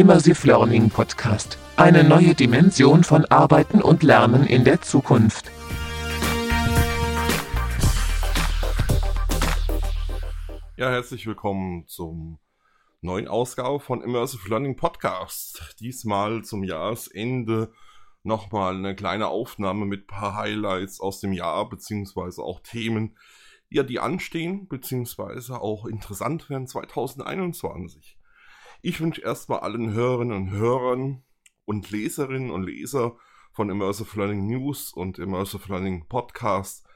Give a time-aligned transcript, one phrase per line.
[0.00, 1.58] Immersive Learning Podcast.
[1.76, 5.50] Eine neue Dimension von Arbeiten und Lernen in der Zukunft.
[10.78, 12.38] Ja, herzlich willkommen zum
[13.02, 15.76] neuen Ausgabe von Immersive Learning Podcast.
[15.80, 17.70] Diesmal zum Jahresende
[18.22, 23.18] nochmal eine kleine Aufnahme mit ein paar Highlights aus dem Jahr, beziehungsweise auch Themen,
[23.68, 28.16] ja, die anstehen, beziehungsweise auch interessant werden 2021.
[28.82, 31.22] Ich wünsche erstmal allen Hörerinnen und Hörern
[31.66, 33.16] und Leserinnen und Leser
[33.52, 36.86] von Immersive Learning News und Immersive Learning Podcast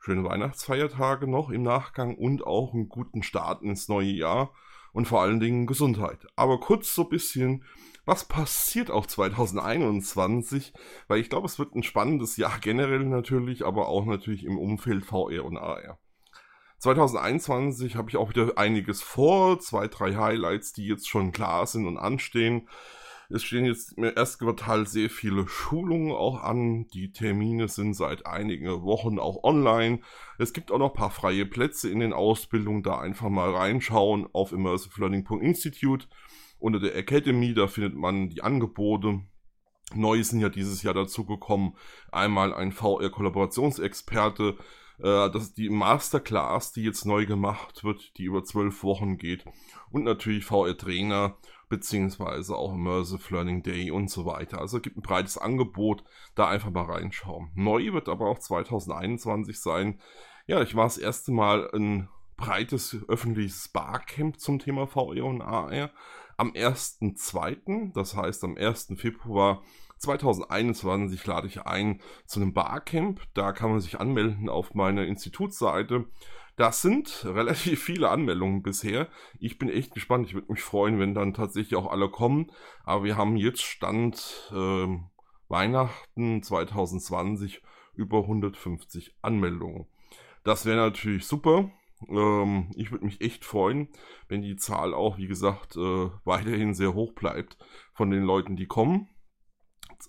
[0.00, 4.54] schöne Weihnachtsfeiertage noch im Nachgang und auch einen guten Start ins neue Jahr
[4.94, 6.26] und vor allen Dingen Gesundheit.
[6.34, 7.64] Aber kurz so ein bisschen,
[8.06, 10.72] was passiert auch 2021?
[11.08, 15.04] Weil ich glaube, es wird ein spannendes Jahr generell natürlich, aber auch natürlich im Umfeld
[15.04, 15.98] VR und AR.
[16.78, 21.86] 2021 habe ich auch wieder einiges vor, zwei, drei Highlights, die jetzt schon klar sind
[21.86, 22.68] und anstehen.
[23.30, 26.86] Es stehen jetzt im ersten Quartal sehr viele Schulungen auch an.
[26.94, 30.00] Die Termine sind seit einigen Wochen auch online.
[30.38, 32.82] Es gibt auch noch ein paar freie Plätze in den Ausbildungen.
[32.82, 36.06] Da einfach mal reinschauen auf immersivelearning.institute.
[36.58, 39.20] Unter der Academy, da findet man die Angebote.
[39.94, 41.76] Neu sind ja dieses Jahr dazu gekommen.
[42.10, 44.56] Einmal ein VR-Kollaborationsexperte.
[44.98, 49.44] Äh, das ist die Masterclass, die jetzt neu gemacht wird, die über zwölf Wochen geht.
[49.90, 51.36] Und natürlich VR-Trainer
[51.68, 54.60] beziehungsweise auch Immersive Learning Day und so weiter.
[54.60, 56.02] Also es gibt ein breites Angebot,
[56.34, 57.50] da einfach mal reinschauen.
[57.54, 60.00] Neu wird aber auch 2021 sein.
[60.46, 65.90] Ja, ich war das erste Mal ein breites öffentliches Barcamp zum Thema VR und AR
[66.38, 68.94] am 1.2., das heißt am 1.
[68.96, 69.62] Februar
[69.98, 73.20] 2021 lade ich ein zu einem Barcamp.
[73.34, 76.06] Da kann man sich anmelden auf meiner Institutsseite.
[76.56, 79.08] Das sind relativ viele Anmeldungen bisher.
[79.38, 80.26] Ich bin echt gespannt.
[80.26, 82.50] Ich würde mich freuen, wenn dann tatsächlich auch alle kommen.
[82.84, 84.86] Aber wir haben jetzt Stand äh,
[85.48, 87.62] Weihnachten 2020
[87.94, 89.86] über 150 Anmeldungen.
[90.44, 91.70] Das wäre natürlich super.
[92.08, 93.88] Ähm, ich würde mich echt freuen,
[94.28, 97.58] wenn die Zahl auch, wie gesagt, äh, weiterhin sehr hoch bleibt
[97.92, 99.08] von den Leuten, die kommen.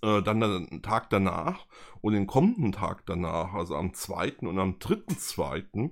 [0.02, 1.66] Äh, dann den Tag danach
[2.02, 4.38] und den kommenden Tag danach, also am 2.
[4.42, 5.92] und am 3.2.,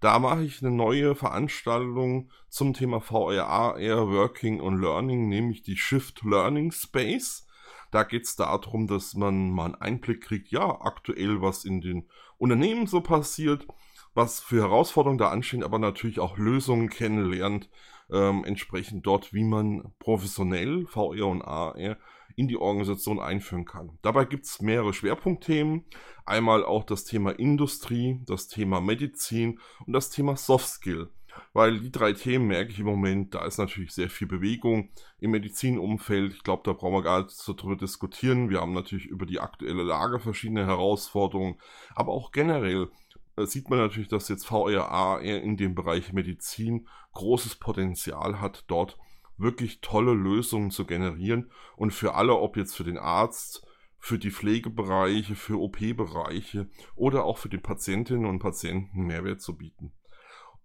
[0.00, 5.76] da mache ich eine neue Veranstaltung zum Thema VR, AR, Working und Learning, nämlich die
[5.76, 7.46] Shift Learning Space.
[7.90, 12.08] Da geht es darum, dass man mal einen Einblick kriegt, ja, aktuell, was in den
[12.36, 13.66] Unternehmen so passiert,
[14.12, 17.70] was für Herausforderungen da anstehen, aber natürlich auch Lösungen kennenlernt,
[18.10, 21.96] ähm, entsprechend dort, wie man professionell VR und AR
[22.36, 23.98] in die Organisation einführen kann.
[24.02, 25.84] Dabei gibt es mehrere Schwerpunktthemen.
[26.24, 31.08] Einmal auch das Thema Industrie, das Thema Medizin und das Thema Soft Skill.
[31.52, 35.32] Weil die drei Themen merke ich im Moment, da ist natürlich sehr viel Bewegung im
[35.32, 36.32] Medizinumfeld.
[36.34, 38.50] Ich glaube, da brauchen wir gar nicht so drüber diskutieren.
[38.50, 41.56] Wir haben natürlich über die aktuelle Lage verschiedene Herausforderungen,
[41.94, 42.88] aber auch generell
[43.36, 48.98] äh, sieht man natürlich, dass jetzt VRA in dem Bereich Medizin großes Potenzial hat, dort
[49.38, 53.66] wirklich tolle Lösungen zu generieren und für alle, ob jetzt für den Arzt,
[53.98, 59.92] für die Pflegebereiche, für OP-Bereiche oder auch für die Patientinnen und Patienten Mehrwert zu bieten.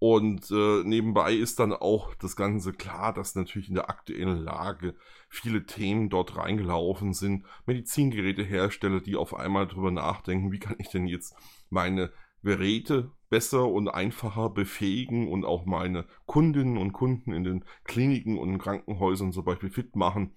[0.03, 4.95] Und äh, nebenbei ist dann auch das Ganze klar, dass natürlich in der aktuellen Lage
[5.29, 7.45] viele Themen dort reingelaufen sind.
[7.67, 11.35] Medizingerätehersteller, die auf einmal darüber nachdenken, wie kann ich denn jetzt
[11.69, 12.11] meine
[12.43, 18.57] Geräte besser und einfacher befähigen und auch meine Kundinnen und Kunden in den Kliniken und
[18.57, 20.33] Krankenhäusern zum Beispiel fit machen.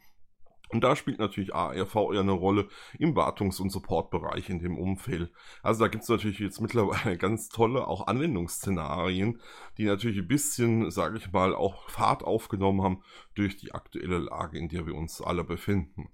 [0.71, 5.31] Und da spielt natürlich ARV eher eine Rolle im Wartungs- und Supportbereich in dem Umfeld.
[5.63, 9.41] Also da gibt es natürlich jetzt mittlerweile ganz tolle auch Anwendungsszenarien,
[9.79, 13.03] die natürlich ein bisschen, sage ich mal, auch Fahrt aufgenommen haben
[13.35, 16.09] durch die aktuelle Lage, in der wir uns alle befinden.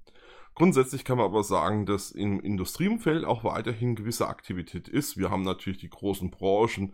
[0.60, 5.16] Grundsätzlich kann man aber sagen, dass im Industrieumfeld auch weiterhin gewisse Aktivität ist.
[5.16, 6.92] Wir haben natürlich die großen Branchen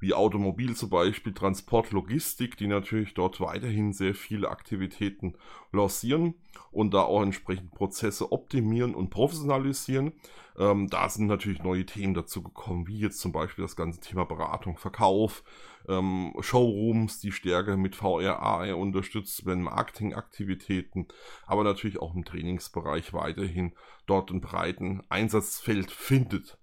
[0.00, 5.34] wie Automobil zum Beispiel, Transport, Logistik, die natürlich dort weiterhin sehr viele Aktivitäten
[5.72, 6.34] lancieren
[6.72, 10.12] und da auch entsprechend Prozesse optimieren und professionalisieren.
[10.58, 14.24] Ähm, da sind natürlich neue Themen dazu gekommen, wie jetzt zum Beispiel das ganze Thema
[14.24, 15.44] Beratung, Verkauf,
[15.88, 21.08] ähm, Showrooms, die stärker mit VR, AR unterstützt werden, Marketingaktivitäten,
[21.46, 23.72] aber natürlich auch im Trainingsbereich weiterhin
[24.06, 26.58] dort ein breiten Einsatzfeld findet.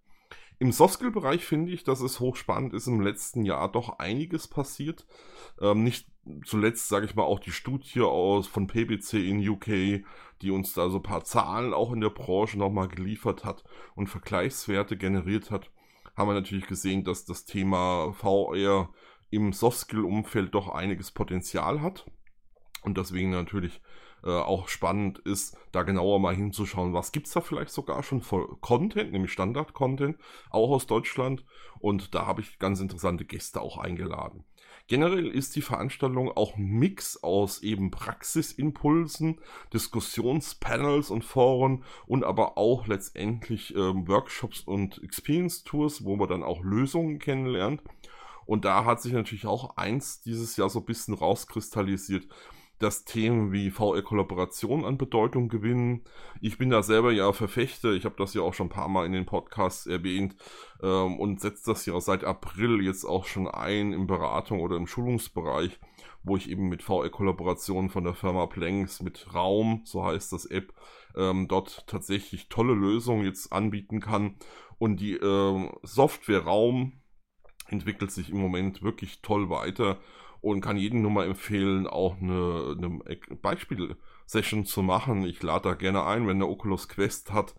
[0.60, 5.06] Im Softskill-Bereich finde ich, dass es hochspannend ist, im letzten Jahr doch einiges passiert.
[5.62, 6.08] Ähm, nicht
[6.46, 10.04] zuletzt, sage ich mal, auch die Studie aus von PBC in UK,
[10.42, 13.64] die uns da so ein paar Zahlen auch in der Branche nochmal geliefert hat
[13.96, 15.70] und Vergleichswerte generiert hat,
[16.16, 18.90] haben wir natürlich gesehen, dass das Thema VR
[19.30, 22.10] im Softskill-Umfeld doch einiges Potenzial hat.
[22.82, 23.82] Und deswegen natürlich
[24.24, 28.22] äh, auch spannend ist, da genauer mal hinzuschauen, was gibt es da vielleicht sogar schon
[28.22, 30.18] für Content, nämlich Standard-Content,
[30.50, 31.46] auch aus Deutschland.
[31.80, 34.44] Und da habe ich ganz interessante Gäste auch eingeladen.
[34.88, 39.42] Generell ist die Veranstaltung auch ein Mix aus eben Praxisimpulsen,
[39.74, 46.42] Diskussionspanels und Foren und aber auch letztendlich ähm, Workshops und Experience Tours, wo man dann
[46.42, 47.82] auch Lösungen kennenlernt.
[48.46, 52.26] Und da hat sich natürlich auch eins dieses Jahr so ein bisschen rauskristallisiert,
[52.80, 56.04] dass Themen wie VR-Kollaboration an Bedeutung gewinnen.
[56.42, 59.06] Ich bin da selber ja Verfechter, ich habe das ja auch schon ein paar Mal
[59.06, 60.36] in den Podcasts erwähnt
[60.82, 64.88] ähm, und setze das ja seit April jetzt auch schon ein im Beratung oder im
[64.88, 65.80] Schulungsbereich,
[66.24, 70.74] wo ich eben mit VR-Kollaboration von der Firma Planks mit Raum, so heißt das App,
[71.16, 74.36] ähm, dort tatsächlich tolle Lösungen jetzt anbieten kann.
[74.80, 76.94] Und die ähm, Software Raum
[77.70, 79.98] entwickelt sich im Moment wirklich toll weiter
[80.42, 83.00] und kann jedem nur mal empfehlen, auch eine, eine
[83.42, 85.26] Beispielsession zu machen.
[85.26, 87.56] Ich lade da gerne ein, wenn der Oculus Quest hat,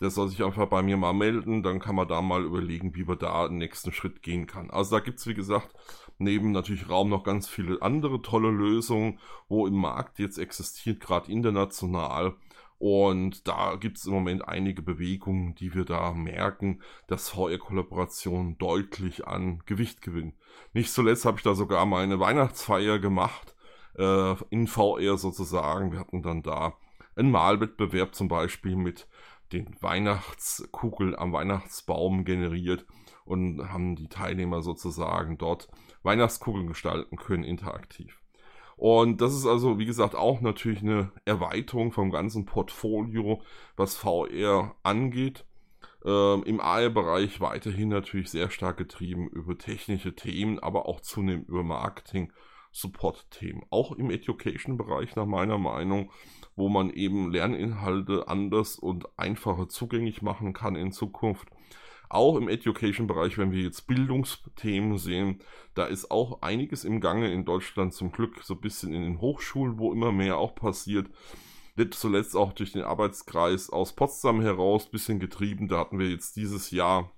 [0.00, 3.04] der soll sich einfach bei mir mal melden, dann kann man da mal überlegen, wie
[3.04, 4.70] man da den nächsten Schritt gehen kann.
[4.70, 5.74] Also da gibt es, wie gesagt,
[6.18, 9.18] neben natürlich Raum noch ganz viele andere tolle Lösungen,
[9.48, 12.34] wo im Markt jetzt existiert, gerade international.
[12.78, 19.26] Und da gibt es im Moment einige Bewegungen, die wir da merken, dass VR-Kollaboration deutlich
[19.26, 20.34] an Gewicht gewinnt.
[20.72, 23.56] Nicht zuletzt habe ich da sogar meine Weihnachtsfeier gemacht,
[23.98, 25.92] äh, in VR sozusagen.
[25.92, 26.74] Wir hatten dann da
[27.16, 29.08] einen Malwettbewerb zum Beispiel mit
[29.52, 32.86] den Weihnachtskugeln am Weihnachtsbaum generiert
[33.24, 35.68] und haben die Teilnehmer sozusagen dort
[36.02, 38.20] Weihnachtskugeln gestalten können, interaktiv.
[38.78, 43.42] Und das ist also, wie gesagt, auch natürlich eine Erweiterung vom ganzen Portfolio,
[43.76, 45.44] was VR angeht.
[46.04, 51.64] Ähm, Im AR-Bereich weiterhin natürlich sehr stark getrieben über technische Themen, aber auch zunehmend über
[51.64, 52.32] Marketing,
[52.70, 53.64] Support-Themen.
[53.70, 56.12] Auch im Education-Bereich nach meiner Meinung,
[56.54, 61.48] wo man eben Lerninhalte anders und einfacher zugänglich machen kann in Zukunft
[62.08, 65.40] auch im Education-Bereich, wenn wir jetzt Bildungsthemen sehen,
[65.74, 69.20] da ist auch einiges im Gange in Deutschland zum Glück so ein bisschen in den
[69.20, 71.08] Hochschulen, wo immer mehr auch passiert.
[71.76, 75.68] Nicht zuletzt auch durch den Arbeitskreis aus Potsdam heraus ein bisschen getrieben.
[75.68, 77.12] Da hatten wir jetzt dieses Jahr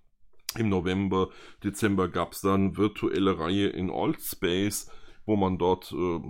[0.57, 1.31] im November,
[1.63, 4.91] Dezember gab es dann virtuelle Reihe in Oldspace,
[5.25, 6.21] wo man dort äh,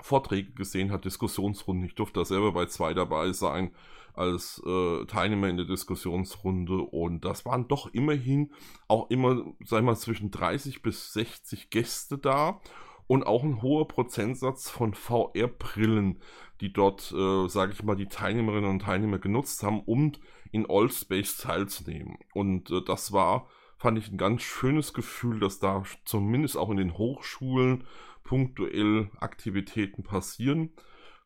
[0.00, 1.86] Vorträge gesehen hat, Diskussionsrunden.
[1.86, 3.72] Ich durfte da selber bei zwei dabei sein
[4.14, 8.50] als äh, Teilnehmer in der Diskussionsrunde und das waren doch immerhin
[8.88, 12.60] auch immer, sag ich mal, zwischen 30 bis 60 Gäste da
[13.06, 16.20] und auch ein hoher Prozentsatz von VR-Brillen,
[16.60, 20.12] die dort, äh, sage ich mal, die Teilnehmerinnen und Teilnehmer genutzt haben, um
[20.50, 22.16] in Allspace teilzunehmen.
[22.32, 26.76] Und äh, das war, fand ich, ein ganz schönes Gefühl, dass da zumindest auch in
[26.76, 27.84] den Hochschulen
[28.24, 30.70] punktuell Aktivitäten passieren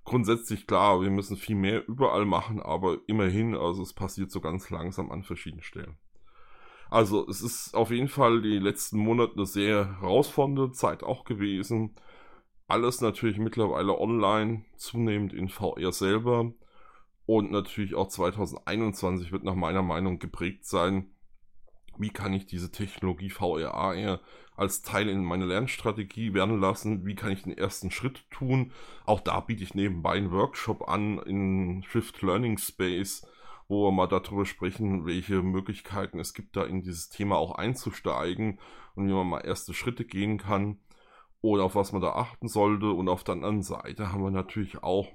[0.04, 4.70] grundsätzlich klar, wir müssen viel mehr überall machen, aber immerhin, also es passiert so ganz
[4.70, 5.96] langsam an verschiedenen Stellen.
[6.90, 11.94] Also es ist auf jeden Fall die letzten Monate eine sehr herausfordernde Zeit auch gewesen.
[12.66, 16.52] Alles natürlich mittlerweile online, zunehmend in VR selber.
[17.26, 21.12] Und natürlich auch 2021 wird nach meiner Meinung geprägt sein,
[22.00, 24.20] wie kann ich diese Technologie VR, AR
[24.56, 28.72] als Teil in meine Lernstrategie werden lassen, wie kann ich den ersten Schritt tun.
[29.06, 33.26] Auch da biete ich nebenbei einen Workshop an in Shift Learning Space,
[33.68, 38.58] wo wir mal darüber sprechen, welche Möglichkeiten es gibt, da in dieses Thema auch einzusteigen
[38.94, 40.78] und wie man mal erste Schritte gehen kann
[41.40, 42.90] oder auf was man da achten sollte.
[42.90, 45.08] Und auf der anderen Seite haben wir natürlich auch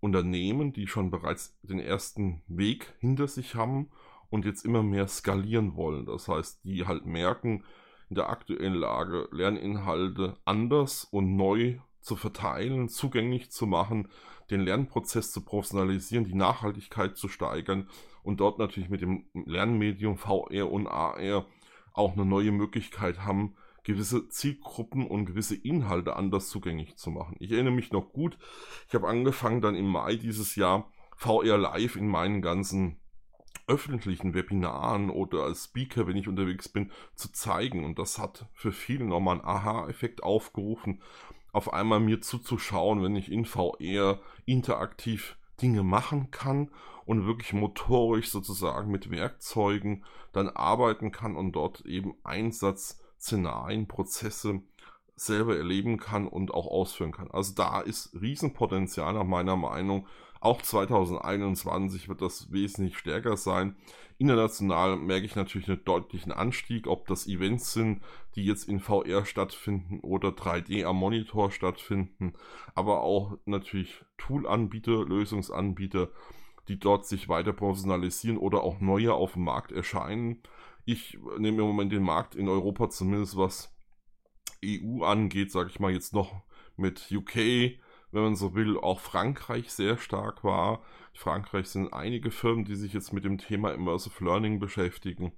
[0.00, 3.90] Unternehmen, die schon bereits den ersten Weg hinter sich haben
[4.30, 6.06] und jetzt immer mehr skalieren wollen.
[6.06, 7.64] Das heißt, die halt merken,
[8.08, 14.08] in der aktuellen Lage Lerninhalte anders und neu zu verteilen, zugänglich zu machen,
[14.50, 17.88] den Lernprozess zu professionalisieren, die Nachhaltigkeit zu steigern
[18.22, 21.46] und dort natürlich mit dem Lernmedium VR und AR
[21.92, 27.36] auch eine neue Möglichkeit haben, gewisse Zielgruppen und gewisse Inhalte anders zugänglich zu machen.
[27.38, 28.38] Ich erinnere mich noch gut,
[28.88, 33.00] ich habe angefangen dann im Mai dieses Jahr VR Live in meinen ganzen
[33.66, 37.84] öffentlichen Webinaren oder als Speaker, wenn ich unterwegs bin, zu zeigen.
[37.84, 41.02] Und das hat für viele nochmal einen Aha-Effekt aufgerufen,
[41.52, 46.70] auf einmal mir zuzuschauen, wenn ich in VR interaktiv Dinge machen kann
[47.06, 54.60] und wirklich motorisch sozusagen mit Werkzeugen dann arbeiten kann und dort eben Einsatzszenarien, Prozesse
[55.14, 57.30] selber erleben kann und auch ausführen kann.
[57.30, 60.06] Also da ist Riesenpotenzial nach meiner Meinung
[60.40, 63.76] Auch 2021 wird das wesentlich stärker sein.
[64.18, 68.02] International merke ich natürlich einen deutlichen Anstieg, ob das Events sind,
[68.34, 72.32] die jetzt in VR stattfinden oder 3D am Monitor stattfinden,
[72.74, 76.10] aber auch natürlich Tool-Anbieter, Lösungsanbieter,
[76.68, 80.42] die dort sich weiter professionalisieren oder auch neue auf dem Markt erscheinen.
[80.84, 83.74] Ich nehme im Moment den Markt in Europa zumindest was
[84.64, 86.42] EU angeht, sage ich mal jetzt noch
[86.76, 87.78] mit UK,
[88.12, 90.80] wenn man so will, auch Frankreich sehr stark war.
[91.12, 95.32] In Frankreich sind einige Firmen, die sich jetzt mit dem Thema Immersive Learning beschäftigen.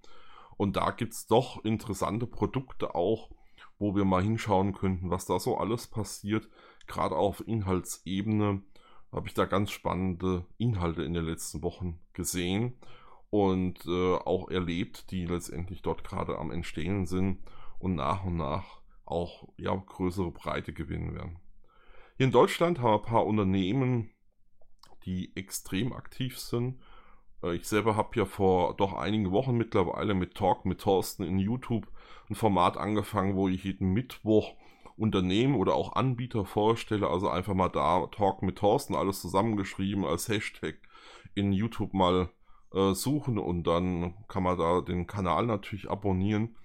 [0.56, 3.30] Und da gibt es doch interessante Produkte auch,
[3.78, 6.48] wo wir mal hinschauen könnten, was da so alles passiert.
[6.86, 8.62] Gerade auf Inhaltsebene
[9.12, 12.74] habe ich da ganz spannende Inhalte in den letzten Wochen gesehen
[13.30, 17.38] und äh, auch erlebt, die letztendlich dort gerade am Entstehen sind
[17.78, 21.38] und nach und nach auch ja, größere Breite gewinnen werden.
[22.18, 24.10] Hier in Deutschland haben wir ein paar Unternehmen,
[25.04, 26.80] die extrem aktiv sind.
[27.44, 31.38] Äh, ich selber habe ja vor doch einigen Wochen mittlerweile mit Talk mit Thorsten in
[31.38, 31.86] YouTube
[32.28, 34.56] ein Format angefangen, wo ich jeden Mittwoch
[34.96, 37.08] Unternehmen oder auch Anbieter vorstelle.
[37.08, 40.74] Also einfach mal da Talk mit Thorsten, alles zusammengeschrieben als Hashtag
[41.36, 42.30] in YouTube mal
[42.74, 46.56] äh, suchen und dann kann man da den Kanal natürlich abonnieren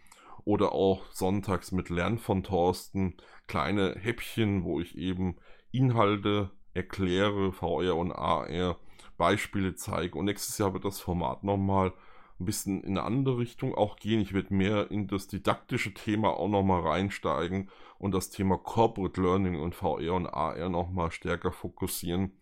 [0.45, 3.15] oder auch sonntags mit Lern von Thorsten
[3.47, 5.37] kleine Häppchen, wo ich eben
[5.71, 8.77] Inhalte erkläre, VR und AR,
[9.17, 10.17] Beispiele zeige.
[10.17, 11.93] Und nächstes Jahr wird das Format nochmal
[12.39, 14.19] ein bisschen in eine andere Richtung auch gehen.
[14.19, 17.69] Ich werde mehr in das didaktische Thema auch nochmal reinsteigen
[17.99, 22.33] und das Thema Corporate Learning und VR und AR nochmal stärker fokussieren,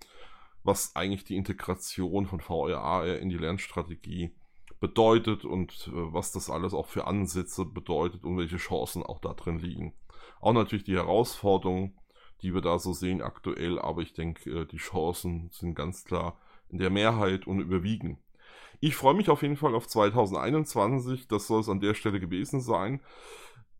[0.64, 4.34] was eigentlich die Integration von VR, AR in die Lernstrategie
[4.82, 9.34] bedeutet und äh, was das alles auch für Ansätze bedeutet und welche Chancen auch da
[9.34, 9.94] drin liegen.
[10.42, 11.94] Auch natürlich die Herausforderungen,
[12.42, 16.38] die wir da so sehen aktuell, aber ich denke, äh, die Chancen sind ganz klar
[16.68, 18.18] in der Mehrheit und überwiegen.
[18.80, 22.60] Ich freue mich auf jeden Fall auf 2021, das soll es an der Stelle gewesen
[22.60, 23.02] sein.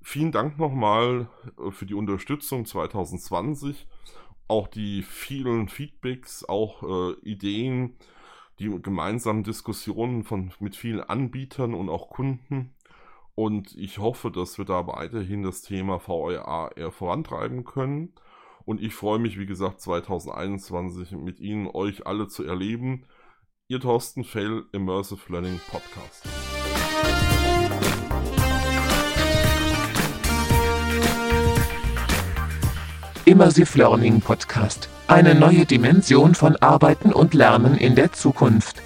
[0.04, 1.28] Vielen Dank nochmal
[1.58, 3.88] äh, für die Unterstützung 2020,
[4.48, 7.98] auch die vielen Feedbacks, auch äh, Ideen,
[8.62, 12.76] die gemeinsamen Diskussionen von, mit vielen Anbietern und auch Kunden.
[13.34, 18.14] Und ich hoffe, dass wir da weiterhin das Thema VRA eher vorantreiben können.
[18.66, 23.06] Und ich freue mich, wie gesagt, 2021 mit Ihnen, euch alle zu erleben.
[23.68, 26.28] Ihr Thorsten Fell, Immersive Learning Podcast.
[33.42, 34.88] Immersive Learning Podcast.
[35.08, 38.84] Eine neue Dimension von Arbeiten und Lernen in der Zukunft.